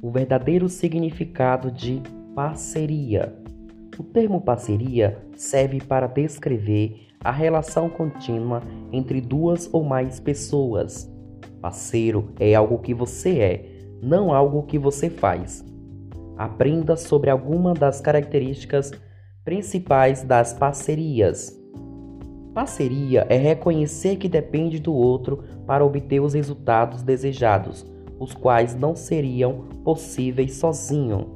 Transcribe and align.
o 0.00 0.10
verdadeiro 0.10 0.68
significado 0.68 1.70
de 1.70 2.02
parceria. 2.34 3.34
O 3.98 4.02
termo 4.02 4.40
parceria 4.40 5.18
serve 5.36 5.80
para 5.80 6.06
descrever 6.06 7.08
a 7.22 7.32
relação 7.32 7.88
contínua 7.88 8.62
entre 8.92 9.20
duas 9.20 9.68
ou 9.72 9.82
mais 9.82 10.20
pessoas. 10.20 11.10
Parceiro 11.60 12.32
é 12.38 12.54
algo 12.54 12.78
que 12.78 12.94
você 12.94 13.38
é, 13.40 13.64
não 14.00 14.32
algo 14.32 14.62
que 14.62 14.78
você 14.78 15.10
faz. 15.10 15.64
Aprenda 16.36 16.96
sobre 16.96 17.28
alguma 17.28 17.74
das 17.74 18.00
características 18.00 18.92
principais 19.44 20.22
das 20.22 20.52
parcerias. 20.52 21.58
Parceria 22.54 23.26
é 23.28 23.36
reconhecer 23.36 24.16
que 24.16 24.28
depende 24.28 24.78
do 24.78 24.92
outro 24.92 25.42
para 25.66 25.84
obter 25.84 26.20
os 26.20 26.34
resultados 26.34 27.02
desejados, 27.02 27.84
os 28.18 28.34
quais 28.34 28.74
não 28.74 28.94
seriam 28.94 29.64
possíveis 29.84 30.54
sozinho. 30.56 31.26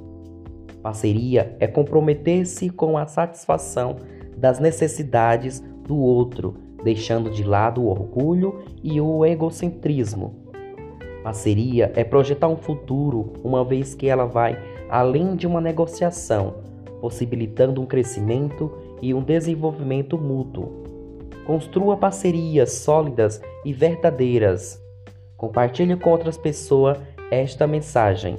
Parceria 0.83 1.57
é 1.61 1.67
comprometer-se 1.67 2.69
com 2.69 2.99
a 2.99 3.07
satisfação 3.07 3.97
das 4.37 4.59
necessidades 4.59 5.61
do 5.87 5.97
outro, 5.97 6.57
deixando 6.83 7.31
de 7.31 7.45
lado 7.45 7.83
o 7.83 7.89
orgulho 7.89 8.65
e 8.83 9.01
o 9.01 9.25
egocentrismo. 9.25 10.35
Parceria 11.23 11.93
é 11.95 12.03
projetar 12.03 12.49
um 12.49 12.57
futuro, 12.57 13.35
uma 13.45 13.65
vez 13.65 13.95
que 13.95 14.09
ela 14.09 14.27
vai 14.27 14.59
além 14.91 15.37
de 15.37 15.47
uma 15.47 15.61
negociação, 15.61 16.55
possibilitando 17.01 17.81
um 17.81 17.87
crescimento 17.87 18.71
e 19.01 19.15
um 19.15 19.23
desenvolvimento 19.23 20.19
mútuo. 20.19 20.83
Construa 21.47 21.97
parcerias 21.97 22.73
sólidas 22.73 23.41
e 23.65 23.73
verdadeiras. 23.73 24.83
Compartilhe 25.43 25.97
com 25.97 26.11
outras 26.11 26.39
pessoas 26.39 26.97
esta 27.29 27.67
mensagem. 27.67 28.39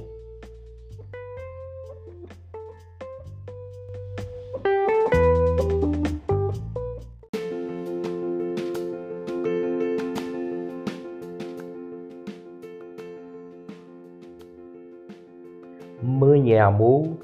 Mãe 16.01 16.53
é 16.53 16.61
amor, 16.61 17.17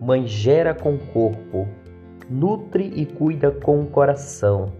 mãe 0.00 0.26
gera 0.26 0.72
com 0.72 0.94
o 0.94 0.98
corpo, 1.12 1.68
nutre 2.30 2.90
e 2.96 3.04
cuida 3.04 3.50
com 3.50 3.82
o 3.82 3.86
coração. 3.86 4.72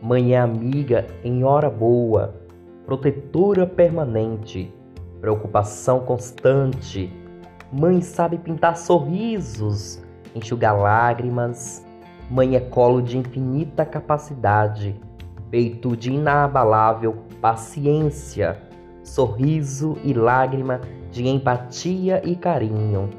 Mãe 0.00 0.32
é 0.32 0.38
amiga 0.38 1.06
em 1.22 1.44
hora 1.44 1.68
boa, 1.68 2.43
protetora 2.86 3.66
permanente, 3.66 4.72
preocupação 5.20 6.00
constante. 6.00 7.12
Mãe 7.72 8.00
sabe 8.00 8.38
pintar 8.38 8.76
sorrisos, 8.76 10.02
enxugar 10.34 10.78
lágrimas. 10.78 11.84
Mãe 12.30 12.56
é 12.56 12.60
colo 12.60 13.02
de 13.02 13.18
infinita 13.18 13.84
capacidade, 13.84 14.98
peito 15.50 15.96
de 15.96 16.12
inabalável 16.12 17.24
paciência, 17.40 18.58
sorriso 19.02 19.98
e 20.02 20.14
lágrima 20.14 20.80
de 21.10 21.28
empatia 21.28 22.22
e 22.24 22.34
carinho. 22.34 23.10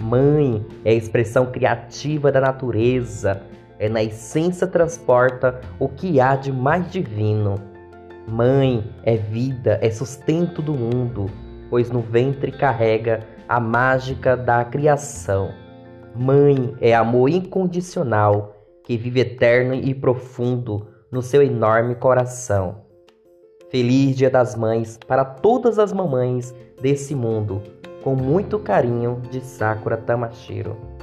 Mãe 0.00 0.64
é 0.84 0.90
a 0.90 0.94
expressão 0.94 1.46
criativa 1.46 2.30
da 2.30 2.40
natureza, 2.40 3.42
é 3.78 3.88
na 3.88 4.02
essência 4.02 4.66
transporta 4.66 5.60
o 5.78 5.88
que 5.88 6.20
há 6.20 6.34
de 6.34 6.52
mais 6.52 6.90
divino. 6.90 7.67
Mãe 8.28 8.84
é 9.04 9.16
vida, 9.16 9.78
é 9.80 9.90
sustento 9.90 10.60
do 10.60 10.74
mundo, 10.74 11.30
pois 11.70 11.90
no 11.90 12.00
ventre 12.00 12.52
carrega 12.52 13.26
a 13.48 13.58
mágica 13.58 14.36
da 14.36 14.62
criação. 14.66 15.50
Mãe 16.14 16.74
é 16.78 16.94
amor 16.94 17.30
incondicional 17.30 18.54
que 18.84 18.98
vive 18.98 19.20
eterno 19.20 19.74
e 19.74 19.94
profundo 19.94 20.88
no 21.10 21.22
seu 21.22 21.42
enorme 21.42 21.94
coração. 21.94 22.82
Feliz 23.70 24.14
Dia 24.14 24.28
das 24.28 24.54
Mães 24.54 24.98
para 25.08 25.24
todas 25.24 25.78
as 25.78 25.90
mamães 25.90 26.54
desse 26.82 27.14
mundo, 27.14 27.62
com 28.04 28.14
muito 28.14 28.58
carinho 28.58 29.22
de 29.30 29.40
Sakura 29.40 29.96
Tamashiro. 29.96 30.97